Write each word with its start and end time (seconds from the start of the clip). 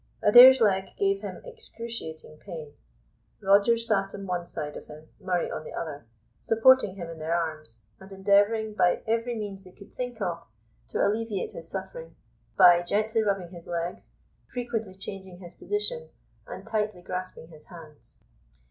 Adair's 0.23 0.59
leg 0.59 0.97
gave 0.97 1.21
him 1.21 1.43
excruciating 1.45 2.35
pain. 2.39 2.73
Rogers 3.39 3.87
sat 3.87 4.15
on 4.15 4.25
one 4.25 4.47
side 4.47 4.75
of 4.75 4.87
him, 4.87 5.09
Murray 5.19 5.51
on 5.51 5.63
the 5.63 5.73
other, 5.73 6.07
supporting 6.41 6.95
him 6.95 7.07
in 7.07 7.19
their 7.19 7.35
arms, 7.35 7.83
and 7.99 8.11
endeavouring, 8.11 8.73
by 8.73 9.03
every 9.05 9.35
means 9.35 9.63
they 9.63 9.73
could 9.73 9.95
think 9.95 10.19
of, 10.19 10.41
to 10.87 11.05
alleviate 11.05 11.51
his 11.51 11.69
suffering, 11.69 12.15
by 12.57 12.81
gently 12.81 13.21
rubbing 13.21 13.49
his 13.51 13.67
legs, 13.67 14.15
frequently 14.51 14.95
changing 14.95 15.37
his 15.37 15.53
position, 15.53 16.09
and 16.47 16.65
tightly 16.65 17.03
grasping 17.03 17.49
his 17.49 17.67
hands. 17.67 18.17